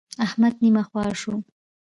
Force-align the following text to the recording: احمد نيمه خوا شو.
احمد 0.25 0.53
نيمه 0.63 0.83
خوا 0.87 1.03
شو. 1.21 1.33